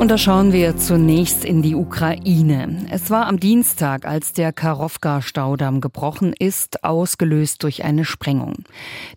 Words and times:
Und 0.00 0.08
da 0.08 0.16
schauen 0.16 0.54
wir 0.54 0.78
zunächst 0.78 1.44
in 1.44 1.60
die 1.60 1.74
Ukraine. 1.74 2.86
Es 2.90 3.10
war 3.10 3.26
am 3.26 3.38
Dienstag, 3.38 4.06
als 4.06 4.32
der 4.32 4.50
Karowka-Staudamm 4.50 5.82
gebrochen 5.82 6.32
ist, 6.32 6.84
ausgelöst 6.84 7.62
durch 7.64 7.84
eine 7.84 8.06
Sprengung. 8.06 8.64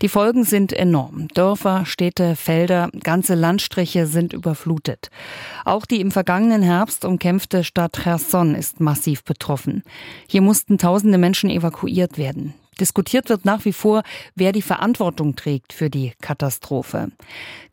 Die 0.01 0.09
Folgen 0.09 0.43
sind 0.43 0.73
enorm. 0.73 1.29
Dörfer, 1.29 1.85
Städte, 1.85 2.35
Felder, 2.35 2.89
ganze 3.01 3.33
Landstriche 3.33 4.07
sind 4.07 4.33
überflutet. 4.33 5.09
Auch 5.63 5.85
die 5.85 6.01
im 6.01 6.11
vergangenen 6.11 6.63
Herbst 6.63 7.05
umkämpfte 7.05 7.63
Stadt 7.63 7.93
Cherson 8.03 8.53
ist 8.53 8.81
massiv 8.81 9.23
betroffen. 9.23 9.83
Hier 10.27 10.41
mussten 10.41 10.77
tausende 10.77 11.17
Menschen 11.17 11.49
evakuiert 11.49 12.17
werden. 12.17 12.55
Diskutiert 12.77 13.29
wird 13.29 13.45
nach 13.45 13.63
wie 13.63 13.71
vor, 13.71 14.03
wer 14.35 14.51
die 14.51 14.61
Verantwortung 14.61 15.37
trägt 15.37 15.71
für 15.71 15.89
die 15.89 16.11
Katastrophe. 16.19 17.11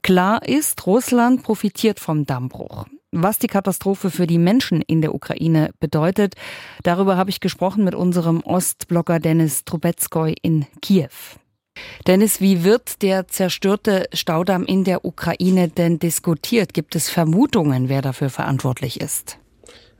Klar 0.02 0.46
ist, 0.46 0.86
Russland 0.86 1.42
profitiert 1.42 1.98
vom 1.98 2.24
Dammbruch. 2.24 2.86
Was 3.12 3.38
die 3.40 3.48
Katastrophe 3.48 4.08
für 4.08 4.28
die 4.28 4.38
Menschen 4.38 4.82
in 4.82 5.00
der 5.00 5.14
Ukraine 5.14 5.70
bedeutet, 5.80 6.36
darüber 6.84 7.16
habe 7.16 7.30
ich 7.30 7.40
gesprochen 7.40 7.82
mit 7.82 7.96
unserem 7.96 8.40
Ostblogger 8.40 9.18
Dennis 9.18 9.64
Trubetskoy 9.64 10.36
in 10.42 10.66
Kiew. 10.80 11.08
Dennis, 12.06 12.40
wie 12.40 12.62
wird 12.62 13.02
der 13.02 13.26
zerstörte 13.26 14.06
Staudamm 14.12 14.64
in 14.64 14.84
der 14.84 15.04
Ukraine 15.04 15.66
denn 15.66 15.98
diskutiert? 15.98 16.72
Gibt 16.72 16.94
es 16.94 17.10
Vermutungen, 17.10 17.88
wer 17.88 18.00
dafür 18.00 18.30
verantwortlich 18.30 19.00
ist? 19.00 19.39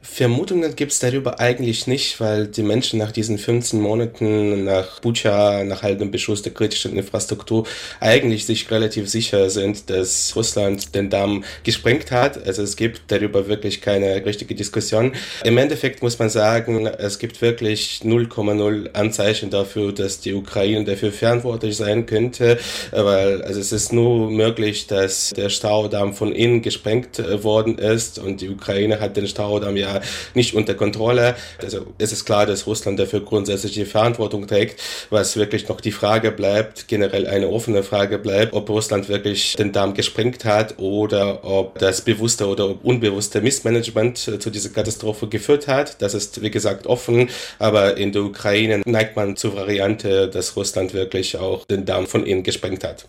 Vermutungen 0.03 0.75
gibt 0.77 0.93
es 0.93 0.99
darüber 0.99 1.41
eigentlich 1.41 1.87
nicht, 1.87 2.21
weil 2.21 2.47
die 2.47 2.63
Menschen 2.63 2.99
nach 2.99 3.13
diesen 3.13 3.37
15 3.37 3.79
Monaten 3.81 4.65
nach 4.65 5.01
Bucha, 5.01 5.63
nach 5.65 5.83
dem 5.83 6.11
Beschuss 6.11 6.41
der 6.41 6.55
kritischen 6.55 6.97
Infrastruktur 6.97 7.67
eigentlich 8.01 8.47
sich 8.47 8.71
relativ 8.71 9.11
sicher 9.11 9.51
sind, 9.51 9.91
dass 9.91 10.35
Russland 10.35 10.95
den 10.95 11.11
Damm 11.11 11.45
gesprengt 11.65 12.11
hat. 12.13 12.47
Also 12.47 12.63
es 12.63 12.77
gibt 12.77 13.03
darüber 13.09 13.47
wirklich 13.49 13.83
keine 13.83 14.25
richtige 14.25 14.55
Diskussion. 14.55 15.13
Im 15.45 15.59
Endeffekt 15.59 16.03
muss 16.03 16.19
man 16.19 16.31
sagen, 16.31 16.87
es 16.87 17.19
gibt 17.19 17.43
wirklich 17.43 18.01
0,0 18.03 18.95
Anzeichen 18.95 19.51
dafür, 19.51 19.93
dass 19.93 20.21
die 20.21 20.33
Ukraine 20.33 20.85
dafür 20.85 21.13
verantwortlich 21.13 21.77
sein 21.77 22.07
könnte, 22.07 22.59
weil 22.91 23.43
also 23.43 23.61
es 23.61 23.71
ist 23.71 23.93
nur 23.93 24.31
möglich, 24.31 24.87
dass 24.87 25.31
der 25.37 25.51
Staudamm 25.51 26.15
von 26.15 26.33
innen 26.33 26.63
gesprengt 26.63 27.19
äh, 27.19 27.45
worden 27.45 27.77
ist 27.77 28.19
und 28.19 28.41
die 28.41 28.49
Ukraine 28.49 28.99
hat 28.99 29.19
den 29.19 29.27
Staudamm 29.27 29.77
ja 29.77 29.90
nicht 30.35 30.55
unter 30.55 30.75
Kontrolle. 30.75 31.35
Also 31.63 31.87
es 31.99 32.13
ist 32.13 32.25
klar, 32.25 32.47
dass 32.47 32.67
Russland 32.67 32.99
dafür 32.99 33.21
grundsätzlich 33.21 33.73
die 33.73 33.85
Verantwortung 33.85 34.47
trägt, 34.47 34.81
was 35.11 35.37
wirklich 35.37 35.69
noch 35.69 35.81
die 35.81 35.93
Frage 35.93 36.31
bleibt, 36.31 36.89
generell 36.89 37.27
eine 37.27 37.49
offene 37.49 37.83
Frage 37.83 38.19
bleibt, 38.19 38.53
ob 38.53 38.69
Russland 38.69 39.09
wirklich 39.09 39.57
den 39.57 39.73
Damm 39.73 39.95
gesprengt 39.95 40.45
hat 40.45 40.79
oder 40.79 41.45
ob 41.45 41.79
das 41.79 42.03
bewusste 42.03 42.47
oder 42.47 42.75
unbewusste 42.85 43.41
Missmanagement 43.41 44.19
zu 44.19 44.51
dieser 44.51 44.71
Katastrophe 44.71 45.29
geführt 45.29 45.69
hat. 45.69 46.01
Das 46.03 46.15
ist, 46.15 46.43
wie 46.43 46.51
gesagt, 46.51 46.87
offen, 46.87 47.29
aber 47.59 47.97
in 47.97 48.13
der 48.13 48.23
Ukraine 48.23 48.83
neigt 48.85 49.17
man 49.17 49.37
zur 49.37 49.57
Variante, 49.57 50.29
dass 50.29 50.57
Russland 50.57 50.95
wirklich 50.95 51.37
auch 51.37 51.65
den 51.67 51.85
Damm 51.85 52.07
von 52.07 52.25
innen 52.25 52.43
gesprengt 52.43 52.85
hat. 52.85 53.07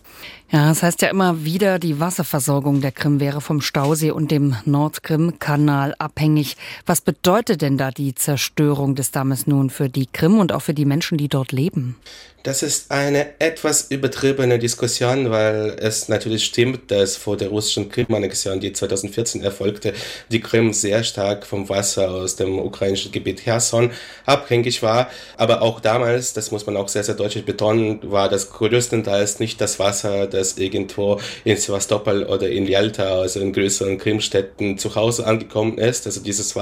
Ja, 0.50 0.68
das 0.68 0.82
heißt 0.82 1.00
ja 1.00 1.08
immer 1.08 1.44
wieder, 1.44 1.78
die 1.78 1.98
Wasserversorgung 1.98 2.82
der 2.82 2.92
Krim 2.92 3.20
wäre 3.20 3.40
vom 3.40 3.62
Stausee 3.62 4.10
und 4.10 4.30
dem 4.30 4.54
Nordkrim-Kanal 4.66 5.94
abhängig. 5.98 6.58
Was 6.86 7.00
bedeutet 7.00 7.62
denn 7.62 7.78
da 7.78 7.90
die 7.90 8.14
Zerstörung 8.14 8.94
des 8.94 9.10
Dammes 9.10 9.46
nun 9.46 9.70
für 9.70 9.88
die 9.88 10.06
Krim 10.06 10.38
und 10.38 10.52
auch 10.52 10.62
für 10.62 10.74
die 10.74 10.84
Menschen, 10.84 11.18
die 11.18 11.28
dort 11.28 11.52
leben? 11.52 11.96
Das 12.42 12.64
ist 12.64 12.90
eine 12.90 13.38
etwas 13.38 13.86
übertriebene 13.90 14.58
Diskussion, 14.58 15.30
weil 15.30 15.76
es 15.78 16.08
natürlich 16.08 16.44
stimmt, 16.44 16.90
dass 16.90 17.16
vor 17.16 17.36
der 17.36 17.50
russischen 17.50 17.88
Krim-Annexion, 17.88 18.58
die 18.58 18.72
2014 18.72 19.44
erfolgte, 19.44 19.92
die 20.28 20.40
Krim 20.40 20.72
sehr 20.72 21.04
stark 21.04 21.46
vom 21.46 21.68
Wasser 21.68 22.10
aus 22.10 22.34
dem 22.34 22.58
ukrainischen 22.58 23.12
Gebiet 23.12 23.44
Cherson 23.44 23.92
abhängig 24.26 24.82
war. 24.82 25.08
Aber 25.36 25.62
auch 25.62 25.78
damals, 25.78 26.32
das 26.32 26.50
muss 26.50 26.66
man 26.66 26.76
auch 26.76 26.88
sehr, 26.88 27.04
sehr 27.04 27.14
deutlich 27.14 27.44
betonen, 27.44 28.00
war 28.10 28.28
das 28.28 28.50
größtenteils 28.50 29.38
nicht 29.38 29.60
das 29.60 29.78
Wasser, 29.78 30.26
das 30.26 30.58
irgendwo 30.58 31.20
in 31.44 31.56
Sevastopol 31.56 32.24
oder 32.24 32.48
in 32.48 32.66
Yalta, 32.66 33.20
also 33.20 33.38
in 33.38 33.52
größeren 33.52 33.98
Krimstädten 33.98 34.78
zu 34.78 34.96
Hause 34.96 35.26
angekommen 35.26 35.78
ist. 35.78 36.06
Also 36.06 36.20
dieses 36.20 36.56
Wasser 36.56 36.61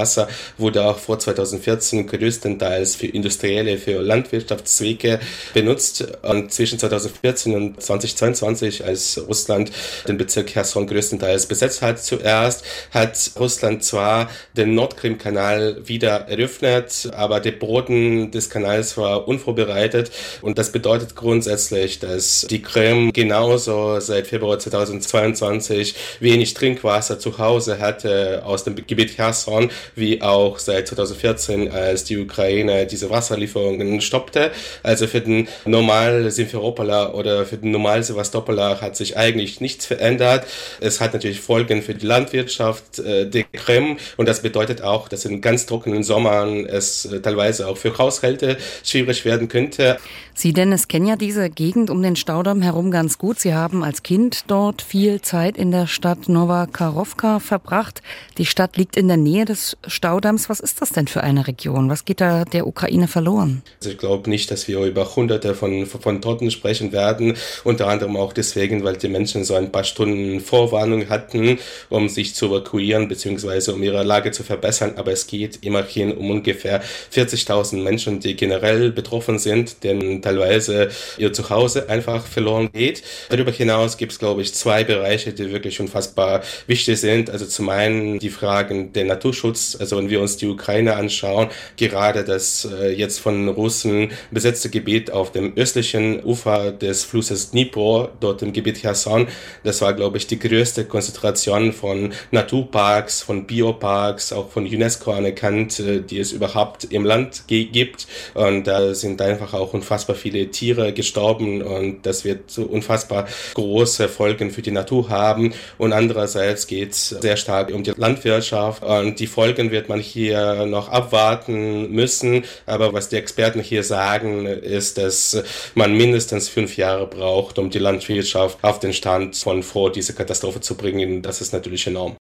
wurde 0.59 0.85
auch 0.85 0.99
vor 0.99 1.19
2014 1.19 2.07
größtenteils 2.07 2.97
für 2.97 3.07
industrielle, 3.07 3.79
für 3.79 4.01
Landwirtschaftszwecke 4.01 5.21
benutzt. 5.55 6.07
Und 6.23 6.53
zwischen 6.53 6.79
2014 6.79 7.55
und 7.55 7.83
2022, 7.83 8.85
als 8.85 9.21
Russland 9.27 9.71
den 10.09 10.19
Bezirk 10.19 10.49
Cherson 10.49 10.87
größtenteils 10.87 11.47
besetzt 11.47 11.83
hat 11.83 12.03
zuerst, 12.03 12.65
hat 12.93 13.31
Russland 13.39 13.85
zwar 13.85 14.31
den 14.57 14.75
Nordkrim-Kanal 14.75 15.89
wieder 15.89 16.29
eröffnet, 16.29 17.11
aber 17.17 17.41
der 17.41 17.53
Boden 17.53 18.31
des 18.31 18.51
Kanals 18.51 18.97
war 18.97 19.29
unvorbereitet. 19.29 20.11
Und 20.43 20.59
das 20.59 20.73
bedeutet 20.73 21.15
grundsätzlich, 21.15 21.99
dass 21.99 22.47
die 22.49 22.63
Krim 22.63 23.13
genauso 23.13 24.01
seit 24.01 24.27
Februar 24.27 24.59
2022 24.59 25.95
wenig 26.21 26.55
Trinkwasser 26.55 27.19
zu 27.19 27.39
Hause 27.39 27.79
hatte 27.79 28.43
aus 28.45 28.65
dem 28.65 28.77
Gebiet 28.87 29.17
Cherson, 29.17 29.71
wie 29.95 30.23
auch 30.23 30.59
seit 30.59 30.89
2014, 30.89 31.71
als 31.71 32.05
die 32.05 32.19
Ukraine 32.19 32.87
diese 32.87 33.11
Wasserlieferungen 33.11 34.01
stoppte. 34.01 34.51
Also 34.83 35.07
für 35.07 35.21
den 35.21 35.49
normal 35.65 36.31
Simferopol 36.31 36.91
oder 36.91 37.45
für 37.47 37.57
den 37.57 37.71
normal 37.71 38.03
Sevastopol 38.03 38.59
hat 38.61 38.97
sich 38.97 39.17
eigentlich 39.17 39.61
nichts 39.61 39.87
verändert. 39.87 40.47
Es 40.81 41.01
hat 41.01 41.13
natürlich 41.13 41.41
Folgen 41.41 41.83
für 41.83 41.95
die 41.95 42.07
Landwirtschaft 42.07 42.99
äh, 42.99 43.29
der 43.29 43.45
Krim 43.45 43.99
und 44.17 44.29
das 44.29 44.43
bedeutet 44.43 44.83
auch, 44.83 45.09
dass 45.09 45.25
in 45.25 45.41
ganz 45.41 45.67
trockenen 45.67 46.03
Sommern 46.03 46.67
es 46.67 47.05
äh, 47.07 47.21
teilweise 47.21 47.69
auch 47.69 47.77
für 47.77 47.97
Haushalte 47.97 48.57
schwierig 48.85 49.25
werden 49.25 49.49
könnte. 49.49 49.99
Sie, 50.35 50.53
Dennis, 50.53 50.89
kennen 50.89 51.07
ja 51.07 51.17
diese 51.17 51.51
Gegend 51.51 51.91
um 51.91 52.03
den 52.03 52.17
Staudamm 52.17 52.63
herum 52.63 52.91
ganz 52.91 53.19
gut. 53.19 53.39
Sie 53.39 53.53
haben 53.53 53.85
als 53.85 54.03
Kind 54.03 54.45
dort 54.47 54.81
viel 54.81 55.21
Zeit 55.21 55.59
in 55.59 55.71
der 55.71 55.87
Stadt 55.87 56.29
Nova 56.29 56.67
Karovka 56.67 57.41
verbracht. 57.41 58.01
Die 58.39 58.47
Stadt 58.47 58.77
liegt 58.77 58.97
in 58.97 59.09
der 59.09 59.19
Nähe 59.19 59.45
des 59.45 59.77
Staudamms. 59.87 60.49
Was 60.49 60.61
ist 60.61 60.83
das 60.83 60.91
denn 60.91 61.09
für 61.09 61.23
eine 61.23 61.47
Region? 61.47 61.89
Was 61.89 62.05
geht 62.05 62.21
da 62.21 62.45
der 62.45 62.67
Ukraine 62.67 63.09
verloren? 63.09 63.63
Also 63.79 63.91
ich 63.91 63.99
glaube 63.99 64.29
nicht, 64.29 64.51
dass 64.51 64.69
wir 64.69 64.81
über 64.81 65.17
hunderte 65.17 65.55
von, 65.55 65.87
von 65.87 66.21
Toten 66.21 66.51
sprechen 66.51 66.93
werden. 66.93 67.37
Unter 67.65 67.89
anderem 67.89 68.17
auch 68.17 68.33
deswegen, 68.33 68.85
weil 68.85 68.97
die 68.97 69.09
Menschen 69.09 69.45
so 69.45 69.55
ein 69.55 69.73
paar 69.73 69.85
Stunden 69.85 70.41
Vorwarnung 70.41 71.09
hatten, 71.09 71.59
um 71.89 72.09
sich 72.09 72.35
zu 72.35 72.47
evakuieren 72.47 73.09
bzw. 73.09 73.73
um 73.73 73.83
ihre 73.83 74.03
Lage 74.03 74.33
zu 74.33 74.43
verbessern. 74.43 74.95
Aber 74.97 75.13
es 75.13 75.27
geht 75.27 75.65
immerhin 75.65 76.13
um 76.13 76.31
ungefähr 76.31 76.83
40.000 77.15 77.77
Menschen, 77.83 78.21
die 78.21 78.37
generell 78.37 78.91
betroffen 78.91 79.39
sind, 79.39 79.83
denn 79.85 80.21
teilweise 80.23 80.91
ihr 81.17 81.33
Zuhause 81.33 81.89
einfach 81.89 82.27
verloren 82.27 82.71
geht. 82.73 83.03
Darüber 83.29 83.51
hinaus 83.51 83.97
gibt 83.97 84.13
es, 84.13 84.19
glaube 84.19 84.43
ich, 84.43 84.53
zwei 84.55 84.85
Bereiche, 84.85 85.33
die 85.33 85.51
wirklich 85.53 85.81
unfassbar 85.81 86.43
wichtig 86.67 87.01
sind. 87.01 87.31
Also 87.31 87.47
zum 87.47 87.69
einen 87.69 88.19
die 88.19 88.31
Fragen 88.31 88.93
der 88.93 89.05
Naturschutz. 89.05 89.70
Also 89.77 89.99
wenn 89.99 90.11
wir 90.11 90.21
uns 90.21 90.37
die 90.37 90.47
Ukraine 90.47 90.97
anschauen, 90.97 91.49
gerade 91.77 92.25
das 92.25 92.69
äh, 92.71 92.91
jetzt 92.91 93.19
von 93.21 93.49
Russen 93.49 94.13
besetzte 94.31 94.71
Gebiet 94.71 95.11
auf 95.11 95.33
dem 95.33 95.53
östlichen 95.57 96.25
Ufer 96.25 96.73
des 96.73 97.05
Flusses 97.05 97.51
Dnipro, 97.51 98.09
dort 98.21 98.43
im 98.43 98.53
Gebiet 98.53 98.81
Cherson, 98.81 99.29
das 99.65 99.81
war, 99.81 99.93
glaube 99.95 100.17
ich, 100.17 100.27
die 100.27 100.39
größte 100.39 100.85
Konzentration 100.85 101.73
von 101.73 102.13
Naturparks, 102.31 103.23
von 103.23 103.47
Bioparks, 103.47 104.33
auch 104.33 104.51
von 104.51 104.65
UNESCO 104.65 105.13
anerkannt, 105.13 105.81
äh, 105.81 106.01
die 106.01 106.19
es 106.19 106.33
überhaupt 106.33 106.85
im 106.85 107.05
Land 107.05 107.45
gibt. 107.47 108.07
Und 108.35 108.67
da 108.67 108.95
sind 108.95 109.21
einfach 109.21 109.55
auch 109.55 109.75
unfassbar 109.75 110.17
viele 110.17 110.51
Tiere 110.51 110.93
gestorben 110.93 111.63
und 111.63 112.07
das 112.07 112.25
wird 112.25 112.51
so 112.51 112.63
unfassbar 112.63 113.27
große 113.55 114.09
Folgen 114.09 114.51
für 114.51 114.63
die 114.63 114.71
Natur 114.71 115.09
haben. 115.09 115.53
Und 115.79 115.93
andererseits 115.93 116.67
geht 116.67 116.93
es 116.93 117.09
sehr 117.09 117.37
stark 117.37 117.73
um 117.73 117.83
die 117.83 117.93
Landwirtschaft 117.97 118.83
und 118.83 119.19
die 119.21 119.27
Folgen 119.27 119.60
wird 119.71 119.91
man 119.91 120.01
hier 120.01 120.65
noch 120.65 120.89
abwarten 120.89 121.91
müssen. 121.93 122.45
Aber 122.65 122.95
was 122.95 123.11
die 123.11 123.17
Experten 123.17 123.61
hier 123.61 123.85
sagen, 123.85 124.47
ist, 124.47 124.97
dass 124.97 125.43
man 125.75 125.95
mindestens 125.95 126.49
fünf 126.49 126.77
Jahre 126.79 127.07
braucht, 127.07 127.59
um 127.59 127.69
die 127.69 127.79
Landwirtschaft 127.79 128.59
auf 128.63 128.81
den 128.81 128.95
Stand 128.95 129.37
von 129.37 129.63
vor 129.63 129.93
diese 129.93 130.15
Katastrophe 130.15 130.61
zu 130.61 130.75
bringen. 130.77 131.21
Das 131.21 131.43
ist 131.43 131.53
natürlich 131.53 131.87
enorm. 131.87 132.17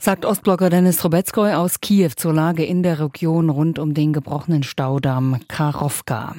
Sagt 0.00 0.24
Ostblocker 0.24 0.70
Dennis 0.70 0.98
Trubetskoy 0.98 1.52
aus 1.54 1.80
Kiew 1.80 2.10
zur 2.16 2.32
Lage 2.32 2.64
in 2.64 2.82
der 2.82 3.00
Region 3.00 3.50
rund 3.50 3.78
um 3.78 3.94
den 3.94 4.12
gebrochenen 4.12 4.62
Staudamm 4.62 5.40
Karovka. 5.48 6.36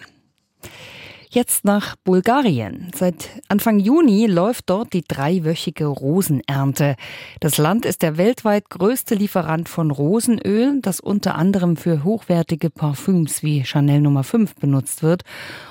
Jetzt 1.32 1.64
nach 1.64 1.96
Bulgarien. 1.96 2.90
Seit 2.96 3.30
Anfang 3.50 3.78
Juni 3.78 4.26
läuft 4.26 4.68
dort 4.68 4.94
die 4.94 5.04
dreiwöchige 5.08 5.86
Rosenernte. 5.86 6.96
Das 7.40 7.60
Land 7.60 7.86
ist 7.86 8.02
der 8.02 8.18
weltweit 8.18 8.72
größte 8.72 9.14
Lieferant 9.14 9.70
von 9.70 9.92
Rosenöl, 9.92 10.80
das 10.82 11.00
unter 11.00 11.36
anderem 11.36 11.78
für 11.78 12.04
hochwertige 12.04 12.72
Parfüms 12.72 13.44
wie 13.44 13.64
Chanel 13.64 14.02
Nummer 14.02 14.24
5 14.24 14.56
benutzt 14.56 15.04
wird. 15.04 15.22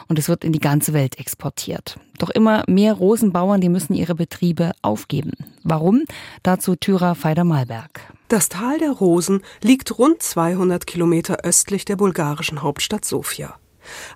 Und 0.06 0.16
es 0.20 0.28
wird 0.28 0.44
in 0.44 0.52
die 0.52 0.60
ganze 0.60 0.92
Welt 0.92 1.18
exportiert. 1.18 1.98
Doch 2.18 2.30
immer 2.30 2.62
mehr 2.68 2.92
Rosenbauern, 2.92 3.60
die 3.60 3.68
müssen 3.68 3.94
ihre 3.94 4.14
Betriebe 4.14 4.70
aufgeben. 4.82 5.32
Warum? 5.64 6.04
Dazu 6.44 6.76
Tyra 6.76 7.16
Feider-Malberg. 7.16 8.12
Das 8.28 8.48
Tal 8.48 8.78
der 8.78 8.92
Rosen 8.92 9.40
liegt 9.60 9.98
rund 9.98 10.22
200 10.22 10.86
Kilometer 10.86 11.38
östlich 11.42 11.84
der 11.84 11.96
bulgarischen 11.96 12.62
Hauptstadt 12.62 13.04
Sofia. 13.04 13.56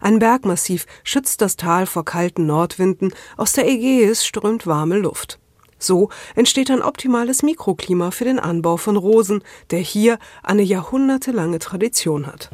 Ein 0.01 0.19
Bergmassiv 0.19 0.87
schützt 1.05 1.41
das 1.41 1.57
Tal 1.57 1.87
vor 1.87 2.05
kalten 2.05 2.47
Nordwinden, 2.47 3.13
aus 3.37 3.53
der 3.53 3.67
Ägäis 3.69 4.25
strömt 4.25 4.67
warme 4.67 4.99
Luft. 4.99 5.39
So 5.79 6.11
entsteht 6.35 6.71
ein 6.71 6.83
optimales 6.83 7.43
Mikroklima 7.43 8.13
für 8.13 8.25
den 8.25 8.39
Anbau 8.39 8.77
von 8.77 8.97
Rosen, 8.97 9.43
der 9.71 9.81
hier 9.81 10.19
eine 10.43 10.63
jahrhundertelange 10.63 11.59
Tradition 11.59 12.27
hat. 12.27 12.51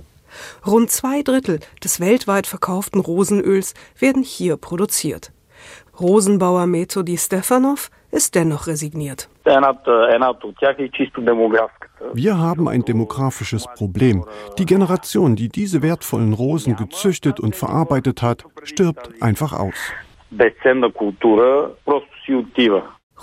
Rund 0.66 0.90
zwei 0.90 1.22
Drittel 1.22 1.60
des 1.82 2.00
weltweit 2.00 2.46
verkauften 2.46 3.00
Rosenöls 3.00 3.74
werden 3.98 4.22
hier 4.22 4.56
produziert. 4.56 5.32
Rosenbauer 6.00 6.66
Metodi 6.66 7.18
Stefanov 7.18 7.90
ist 8.12 8.36
dennoch 8.36 8.68
resigniert. 8.68 9.28
Wir 12.12 12.38
haben 12.38 12.68
ein 12.68 12.84
demografisches 12.84 13.66
Problem. 13.74 14.24
Die 14.58 14.66
Generation, 14.66 15.34
die 15.34 15.48
diese 15.48 15.82
wertvollen 15.82 16.32
Rosen 16.34 16.76
gezüchtet 16.76 17.40
und 17.40 17.56
verarbeitet 17.56 18.22
hat, 18.22 18.44
stirbt 18.62 19.10
einfach 19.20 19.52
aus. 19.52 19.74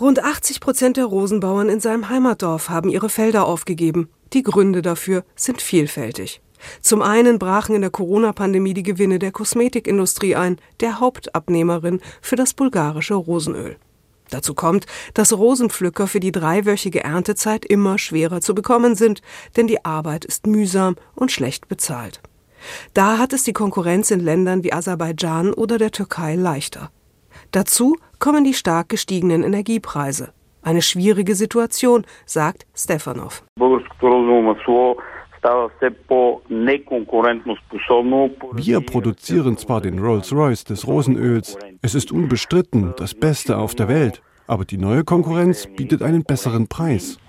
Rund 0.02 0.24
80 0.24 0.60
Prozent 0.60 0.98
der 0.98 1.06
Rosenbauern 1.06 1.70
in 1.70 1.80
seinem 1.80 2.10
Heimatdorf 2.10 2.70
haben 2.70 2.90
ihre 2.90 3.08
Felder 3.08 3.48
aufgegeben. 3.48 4.10
Die 4.34 4.44
Gründe 4.44 4.82
dafür 4.82 5.24
sind 5.36 5.62
vielfältig. 5.62 6.42
Zum 6.82 7.02
einen 7.02 7.40
brachen 7.40 7.76
in 7.76 7.82
der 7.82 7.90
Corona-Pandemie 7.90 8.74
die 8.74 8.84
Gewinne 8.84 9.20
der 9.20 9.32
Kosmetikindustrie 9.32 10.36
ein, 10.36 10.58
der 10.80 11.00
Hauptabnehmerin 11.00 12.02
für 12.22 12.36
das 12.36 12.54
bulgarische 12.54 13.16
Rosenöl. 13.16 13.78
Dazu 14.30 14.54
kommt, 14.56 14.86
dass 15.14 15.38
Rosenpflücker 15.38 16.08
für 16.08 16.20
die 16.20 16.32
dreiwöchige 16.32 17.04
Erntezeit 17.04 17.66
immer 17.66 17.98
schwerer 17.98 18.42
zu 18.42 18.56
bekommen 18.56 18.96
sind, 18.96 19.22
denn 19.56 19.68
die 19.68 19.86
Arbeit 19.86 20.26
ist 20.26 20.48
mühsam 20.48 20.96
und 21.14 21.32
schlecht 21.32 21.68
bezahlt. 21.68 22.22
Da 22.94 23.18
hat 23.18 23.34
es 23.34 23.44
die 23.44 23.54
Konkurrenz 23.54 24.10
in 24.12 24.20
Ländern 24.20 24.64
wie 24.64 24.74
Aserbaidschan 24.74 25.54
oder 25.54 25.78
der 25.78 25.92
Türkei 25.92 26.36
leichter. 26.36 26.90
Dazu 27.52 27.98
kommen 28.20 28.44
die 28.44 28.54
stark 28.54 28.90
gestiegenen 28.90 29.44
Energiepreise. 29.44 30.34
Eine 30.64 30.82
schwierige 30.82 31.36
Situation, 31.36 32.06
sagt 32.26 32.66
Stefanov. 32.76 33.44
Wir 38.54 38.82
produzieren 38.82 39.58
zwar 39.58 39.82
den 39.82 40.00
Rolls-Royce 40.00 40.64
des 40.64 40.88
Rosenöls, 40.88 41.58
es 41.82 41.94
ist 41.94 42.12
unbestritten 42.12 42.94
das 42.98 43.14
Beste 43.14 43.58
auf 43.58 43.76
der 43.76 43.88
Welt, 43.88 44.22
aber 44.48 44.66
die 44.66 44.78
neue 44.78 45.04
Konkurrenz 45.04 45.68
bietet 45.68 46.02
einen 46.02 46.24
besseren 46.24 46.68
Preis. 46.68 47.20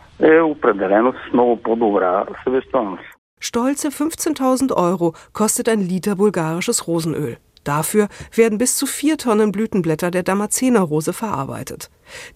Stolze 3.39 3.89
15.000 3.89 4.73
Euro 4.73 5.13
kostet 5.35 5.69
ein 5.69 5.81
Liter 5.81 6.17
bulgarisches 6.17 6.87
Rosenöl. 6.87 7.37
Dafür 7.67 8.07
werden 8.33 8.59
bis 8.59 8.77
zu 8.77 8.87
vier 8.87 9.19
Tonnen 9.19 9.51
Blütenblätter 9.51 10.13
der 10.13 10.23
Damaszenerrose 10.23 11.13
verarbeitet. 11.13 11.91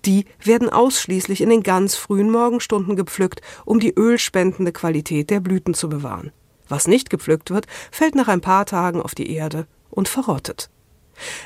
Die 0.05 0.25
werden 0.43 0.69
ausschließlich 0.69 1.41
in 1.41 1.51
den 1.51 1.63
ganz 1.63 1.95
frühen 1.95 2.33
Morgenstunden 2.33 2.97
gepflückt, 2.97 3.41
um 3.65 3.79
die 3.79 3.95
ölspendende 3.97 4.73
Qualität 4.73 5.31
der 5.31 5.39
Blüten 5.39 5.73
zu 5.73 5.89
bewahren. 5.89 6.33
Was 6.69 6.89
nicht 6.89 7.11
gepflückt 7.11 7.53
wird, 7.53 7.67
fällt 7.93 8.17
nach 8.17 8.27
ein 8.27 8.41
paar 8.41 8.67
Tagen 8.67 9.01
auf 9.01 9.15
die 9.15 9.33
Erde 9.33 9.69
und 9.89 10.09
verrottet. 10.09 10.69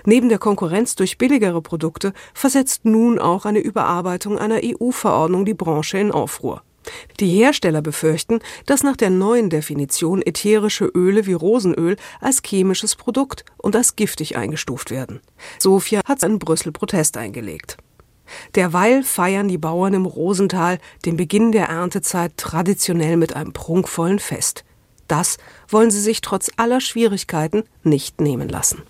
Neben 0.07 0.31
der 0.31 0.39
Konkurrenz 0.39 0.95
durch 0.95 1.19
billigere 1.19 1.61
Produkte 1.61 2.15
versetzt 2.33 2.87
nun 2.87 3.19
auch 3.19 3.45
eine 3.45 3.59
Überarbeitung 3.59 4.39
einer 4.39 4.61
EU-Verordnung 4.65 5.45
die 5.45 5.53
Branche 5.53 5.99
in 5.99 6.11
Aufruhr. 6.11 6.63
Die 7.21 7.29
Hersteller 7.29 7.83
befürchten, 7.83 8.41
dass 8.67 8.83
nach 8.83 8.97
der 8.97 9.11
neuen 9.11 9.51
Definition 9.51 10.23
ätherische 10.23 10.87
Öle 10.87 11.27
wie 11.27 11.33
Rosenöl 11.33 11.97
als 12.21 12.43
chemisches 12.45 12.97
Produkt 12.97 13.45
und 13.59 13.77
als 13.77 13.97
giftig 13.97 14.37
eingestuft 14.37 14.91
werden. 14.91 15.21
Sofia 15.59 16.01
hat 16.05 16.23
in 16.23 16.39
Brüssel 16.39 16.73
Protest 16.73 17.17
eingelegt. 17.17 17.77
Derweil 18.55 19.03
feiern 19.03 19.49
die 19.49 19.59
Bauern 19.59 19.95
im 19.95 20.07
Rosental 20.07 20.79
den 21.05 21.17
Beginn 21.17 21.53
der 21.53 21.67
Erntezeit 21.67 22.37
traditionell 22.37 23.17
mit 23.17 23.37
einem 23.37 23.53
prunkvollen 23.53 24.19
Fest. 24.19 24.65
Das 25.09 25.37
wollen 25.69 25.91
sie 25.91 26.01
sich 26.01 26.21
trotz 26.21 26.51
aller 26.57 26.81
Schwierigkeiten 26.81 27.65
nicht 27.83 28.21
nehmen 28.21 28.49
lassen. 28.49 28.83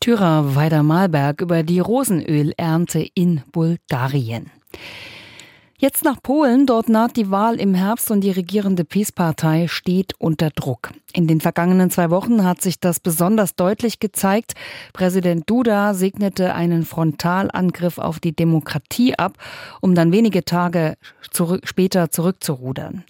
Tyra 0.00 0.54
Weider-Malberg 0.54 1.40
über 1.40 1.62
die 1.62 1.80
Rosenölernte 1.80 3.08
in 3.14 3.42
Bulgarien. 3.52 4.50
Jetzt 5.78 6.04
nach 6.04 6.22
Polen, 6.22 6.66
dort 6.66 6.88
naht 6.88 7.16
die 7.16 7.30
Wahl 7.30 7.60
im 7.60 7.74
Herbst 7.74 8.10
und 8.10 8.20
die 8.20 8.30
regierende 8.30 8.84
PiS-Partei 8.84 9.66
steht 9.68 10.14
unter 10.18 10.50
Druck. 10.50 10.92
In 11.16 11.28
den 11.28 11.40
vergangenen 11.40 11.90
zwei 11.90 12.10
Wochen 12.10 12.42
hat 12.44 12.60
sich 12.60 12.80
das 12.80 12.98
besonders 12.98 13.54
deutlich 13.54 14.00
gezeigt. 14.00 14.54
Präsident 14.92 15.48
Duda 15.48 15.94
segnete 15.94 16.56
einen 16.56 16.84
Frontalangriff 16.84 17.98
auf 17.98 18.18
die 18.18 18.34
Demokratie 18.34 19.16
ab, 19.16 19.38
um 19.80 19.94
dann 19.94 20.10
wenige 20.10 20.44
Tage 20.44 20.96
zurück, 21.30 21.68
später 21.68 22.10
zurückzurudern. 22.10 23.04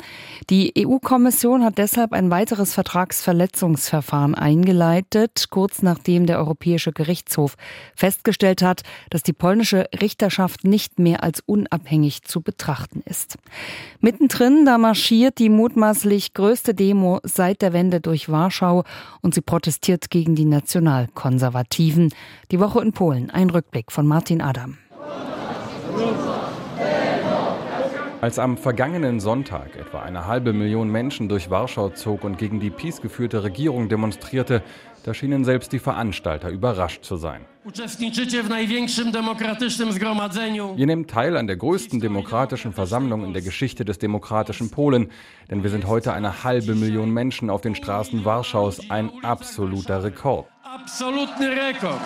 Die 0.51 0.75
EU-Kommission 0.77 1.65
hat 1.65 1.79
deshalb 1.79 2.13
ein 2.13 2.31
weiteres 2.31 2.75
Vertragsverletzungsverfahren 2.75 4.35
eingeleitet, 4.35 5.47
kurz 5.49 5.81
nachdem 5.81 6.27
der 6.27 6.39
Europäische 6.39 6.93
Gerichtshof 6.93 7.57
festgestellt 7.97 8.61
hat, 8.61 8.83
dass 9.09 9.23
die 9.23 9.33
polnische 9.33 9.87
Richterschaft 9.99 10.65
nicht 10.65 10.99
mehr 10.99 11.23
als 11.23 11.43
unabhängig 11.47 12.23
zu 12.25 12.43
betrachten 12.43 13.03
ist. 13.07 13.39
Mittendrin, 14.01 14.67
da 14.67 14.77
marschiert 14.77 15.39
die 15.39 15.49
mutmaßlich 15.49 16.35
größte 16.35 16.75
Demo 16.75 17.21
seit 17.23 17.63
der 17.63 17.73
Wende 17.73 17.94
durch 18.01 18.29
Warschau 18.29 18.85
und 19.21 19.35
sie 19.35 19.41
protestiert 19.41 20.11
gegen 20.11 20.35
die 20.35 20.45
Nationalkonservativen. 20.45 22.13
Die 22.51 22.61
Woche 22.61 22.81
in 22.81 22.93
Polen. 22.93 23.31
Ein 23.31 23.51
Rückblick 23.51 23.93
von 23.93 24.07
Martin 24.07 24.41
Adam. 24.41 24.79
Als 28.25 28.39
am 28.39 28.57
vergangenen 28.57 29.21
Sonntag 29.21 29.77
etwa 29.77 30.01
eine 30.01 30.27
halbe 30.27 30.55
Million 30.55 30.89
Menschen 30.89 31.29
durch 31.29 31.51
Warschau 31.51 31.91
zog 31.91 32.25
und 32.25 32.39
gegen 32.39 32.59
die 32.59 32.71
PiS 32.71 33.03
geführte 33.03 33.43
Regierung 33.43 33.91
demonstrierte, 33.91 34.63
da 35.03 35.13
schienen 35.13 35.45
selbst 35.45 35.75
die 35.75 35.79
Veranstalter 35.79 36.49
überrascht 36.49 37.05
zu 37.05 37.19
sein. 37.19 37.45
Ihr 40.77 40.87
nehmt 40.87 41.11
teil 41.11 41.37
an 41.37 41.47
der 41.47 41.57
größten 41.57 42.01
demokratischen 42.01 42.73
Versammlung 42.73 43.27
in 43.27 43.35
der 43.35 43.43
Geschichte 43.43 43.85
des 43.85 43.99
demokratischen 43.99 44.71
Polen, 44.71 45.11
denn 45.51 45.63
wir 45.63 45.69
sind 45.69 45.87
heute 45.87 46.15
eine 46.15 46.45
halbe 46.45 46.75
Million 46.75 47.11
Menschen 47.11 47.51
auf 47.51 47.61
den 47.61 47.75
Straßen 47.75 48.25
Warschaus, 48.25 48.89
ein 48.89 49.11
absoluter 49.23 50.03
Rekord. 50.03 50.47
Absolutny 50.63 51.45
Rekord 51.45 52.01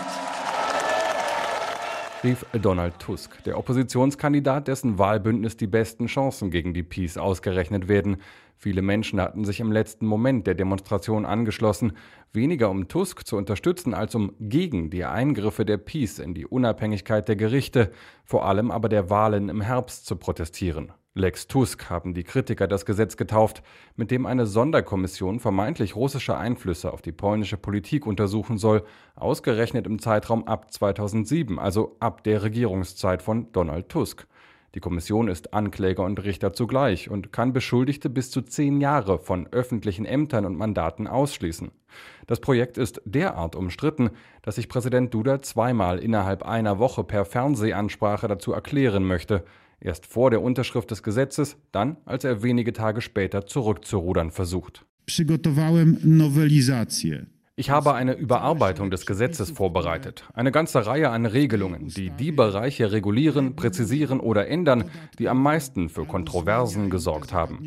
rief 2.24 2.44
Donald 2.52 2.98
Tusk, 2.98 3.42
der 3.44 3.58
Oppositionskandidat, 3.58 4.66
dessen 4.66 4.98
Wahlbündnis 4.98 5.56
die 5.56 5.66
besten 5.66 6.06
Chancen 6.06 6.50
gegen 6.50 6.74
die 6.74 6.82
Peace 6.82 7.16
ausgerechnet 7.16 7.88
werden. 7.88 8.16
Viele 8.56 8.82
Menschen 8.82 9.20
hatten 9.20 9.44
sich 9.44 9.60
im 9.60 9.70
letzten 9.70 10.04
Moment 10.06 10.46
der 10.46 10.54
Demonstration 10.54 11.24
angeschlossen, 11.24 11.92
weniger 12.32 12.70
um 12.70 12.88
Tusk 12.88 13.24
zu 13.24 13.36
unterstützen, 13.36 13.94
als 13.94 14.16
um 14.16 14.34
gegen 14.40 14.90
die 14.90 15.04
Eingriffe 15.04 15.64
der 15.64 15.78
Peace 15.78 16.18
in 16.18 16.34
die 16.34 16.46
Unabhängigkeit 16.46 17.28
der 17.28 17.36
Gerichte, 17.36 17.92
vor 18.24 18.46
allem 18.46 18.72
aber 18.72 18.88
der 18.88 19.10
Wahlen 19.10 19.48
im 19.48 19.60
Herbst 19.60 20.06
zu 20.06 20.16
protestieren. 20.16 20.92
Lex 21.14 21.48
Tusk 21.48 21.90
haben 21.90 22.14
die 22.14 22.22
Kritiker 22.22 22.68
das 22.68 22.86
Gesetz 22.86 23.16
getauft, 23.16 23.62
mit 23.96 24.10
dem 24.10 24.24
eine 24.24 24.46
Sonderkommission 24.46 25.40
vermeintlich 25.40 25.96
russische 25.96 26.36
Einflüsse 26.36 26.92
auf 26.92 27.02
die 27.02 27.12
polnische 27.12 27.56
Politik 27.56 28.06
untersuchen 28.06 28.56
soll, 28.56 28.84
ausgerechnet 29.16 29.86
im 29.86 29.98
Zeitraum 29.98 30.46
ab 30.46 30.72
2007, 30.72 31.58
also 31.58 31.96
ab 31.98 32.22
der 32.22 32.42
Regierungszeit 32.42 33.22
von 33.22 33.50
Donald 33.52 33.88
Tusk. 33.88 34.26
Die 34.74 34.80
Kommission 34.80 35.28
ist 35.28 35.54
Ankläger 35.54 36.04
und 36.04 36.22
Richter 36.22 36.52
zugleich 36.52 37.10
und 37.10 37.32
kann 37.32 37.54
Beschuldigte 37.54 38.10
bis 38.10 38.30
zu 38.30 38.42
zehn 38.42 38.80
Jahre 38.80 39.18
von 39.18 39.48
öffentlichen 39.50 40.04
Ämtern 40.04 40.44
und 40.44 40.56
Mandaten 40.56 41.06
ausschließen. 41.06 41.70
Das 42.26 42.38
Projekt 42.38 42.76
ist 42.76 43.00
derart 43.06 43.56
umstritten, 43.56 44.10
dass 44.42 44.56
sich 44.56 44.68
Präsident 44.68 45.14
Duda 45.14 45.40
zweimal 45.40 45.98
innerhalb 45.98 46.42
einer 46.42 46.78
Woche 46.78 47.02
per 47.02 47.24
Fernsehansprache 47.24 48.28
dazu 48.28 48.52
erklären 48.52 49.04
möchte. 49.04 49.44
Erst 49.80 50.06
vor 50.06 50.30
der 50.30 50.42
Unterschrift 50.42 50.90
des 50.90 51.02
Gesetzes, 51.02 51.56
dann, 51.72 51.96
als 52.04 52.24
er 52.24 52.42
wenige 52.42 52.72
Tage 52.72 53.00
später 53.00 53.46
zurückzurudern 53.46 54.30
versucht. 54.30 54.84
Ich 57.58 57.70
habe 57.70 57.94
eine 57.94 58.14
Überarbeitung 58.14 58.88
des 58.92 59.04
Gesetzes 59.04 59.50
vorbereitet. 59.50 60.24
Eine 60.32 60.52
ganze 60.52 60.86
Reihe 60.86 61.10
an 61.10 61.26
Regelungen, 61.26 61.88
die 61.88 62.10
die 62.10 62.30
Bereiche 62.30 62.92
regulieren, 62.92 63.56
präzisieren 63.56 64.20
oder 64.20 64.46
ändern, 64.46 64.84
die 65.18 65.28
am 65.28 65.42
meisten 65.42 65.88
für 65.88 66.04
Kontroversen 66.04 66.88
gesorgt 66.88 67.32
haben. 67.32 67.58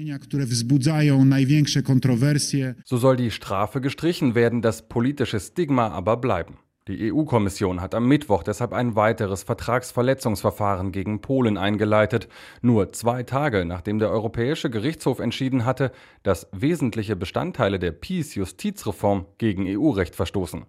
So 2.86 2.96
soll 2.96 3.18
die 3.18 3.32
Strafe 3.32 3.82
gestrichen 3.82 4.34
werden, 4.34 4.62
das 4.62 4.88
politische 4.88 5.42
Stigma 5.42 5.90
aber 5.90 6.16
bleiben. 6.16 6.58
Die 6.92 7.14
EU-Kommission 7.14 7.80
hat 7.80 7.96
am 7.96 8.06
Mittwoch 8.06 8.44
deshalb 8.44 8.74
ein 8.74 8.98
weiteres 8.98 9.44
Vertragsverletzungsverfahren 9.44 10.92
gegen 10.92 11.22
Polen 11.22 11.58
eingeleitet, 11.58 12.28
nur 12.62 12.92
zwei 12.92 13.24
Tage 13.24 13.64
nachdem 13.64 13.98
der 13.98 14.10
Europäische 14.10 14.70
Gerichtshof 14.70 15.20
entschieden 15.20 15.64
hatte, 15.64 15.94
dass 16.24 16.50
wesentliche 16.52 17.16
Bestandteile 17.16 17.80
der 17.80 17.94
PiS-Justizreform 17.94 19.26
gegen 19.38 19.68
EU-Recht 19.68 20.18
verstoßen. 20.18 20.66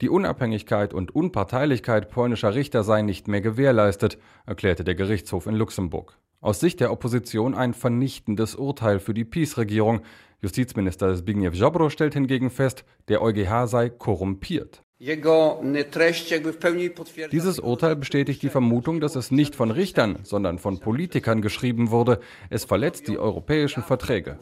Die 0.00 0.08
Unabhängigkeit 0.08 0.94
und 0.94 1.14
Unparteilichkeit 1.14 2.08
polnischer 2.08 2.54
Richter 2.54 2.82
sei 2.82 3.02
nicht 3.02 3.28
mehr 3.28 3.42
gewährleistet, 3.42 4.16
erklärte 4.46 4.82
der 4.82 4.94
Gerichtshof 4.94 5.46
in 5.46 5.56
Luxemburg. 5.56 6.16
Aus 6.40 6.58
Sicht 6.58 6.80
der 6.80 6.90
Opposition 6.90 7.54
ein 7.54 7.74
vernichtendes 7.74 8.54
Urteil 8.54 8.98
für 8.98 9.12
die 9.12 9.26
PiS-Regierung. 9.26 10.00
Justizminister 10.40 11.14
Zbigniew 11.14 11.50
Ziobro 11.50 11.90
stellt 11.90 12.14
hingegen 12.14 12.48
fest, 12.48 12.86
der 13.08 13.20
EuGH 13.20 13.66
sei 13.66 13.90
korrumpiert. 13.90 14.85
Dieses 17.30 17.58
Urteil 17.58 17.96
bestätigt 17.96 18.42
die 18.42 18.48
Vermutung, 18.48 19.00
dass 19.00 19.14
es 19.14 19.30
nicht 19.30 19.54
von 19.54 19.70
Richtern, 19.70 20.20
sondern 20.22 20.58
von 20.58 20.80
Politikern 20.80 21.42
geschrieben 21.42 21.90
wurde. 21.90 22.18
Es 22.48 22.64
verletzt 22.64 23.06
die 23.06 23.18
europäischen 23.18 23.82
Verträge. 23.82 24.38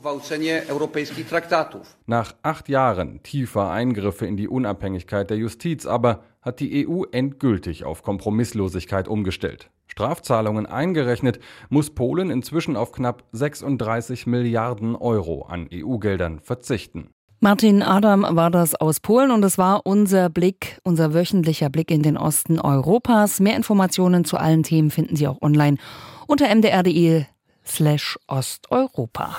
Nach 2.07 2.35
acht 2.43 2.69
Jahren 2.69 3.23
tiefer 3.25 3.71
Eingriffe 3.71 4.27
in 4.27 4.37
die 4.37 4.47
Unabhängigkeit 4.47 5.29
der 5.29 5.39
Justiz 5.39 5.87
aber 5.87 6.23
hat 6.41 6.61
die 6.61 6.87
EU 6.87 7.03
endgültig 7.11 7.83
auf 7.83 8.05
Kompromisslosigkeit 8.05 9.09
umgestellt. 9.09 9.71
Strafzahlungen 9.89 10.67
eingerechnet, 10.67 11.41
muss 11.69 11.91
Polen 11.91 12.31
inzwischen 12.31 12.77
auf 12.77 12.93
knapp 12.93 13.25
36 13.33 14.29
Milliarden 14.29 14.95
Euro 14.95 15.43
an 15.47 15.69
EU-Geldern 15.73 16.39
verzichten. 16.39 17.11
Martin 17.41 17.83
Adam 17.83 18.25
war 18.31 18.51
das 18.51 18.75
aus 18.75 19.01
Polen 19.01 19.31
und 19.31 19.45
es 19.45 19.59
war 19.59 19.83
unser 19.85 20.31
Blick, 20.31 20.79
unser 20.83 21.13
wöchentlicher 21.13 21.69
Blick 21.69 21.91
in 21.91 22.03
den 22.03 22.17
Osten 22.17 22.59
Europas. 22.59 23.41
Mehr 23.41 23.57
Informationen 23.57 24.25
zu 24.25 24.39
allen 24.39 24.63
Themen 24.63 24.91
finden 24.91 25.17
Sie 25.17 25.29
auch 25.29 25.43
online 25.43 25.77
unter 26.27 26.53
mdr.de 26.55 27.25
slash 27.67 28.19
Osteuropa. 28.29 29.37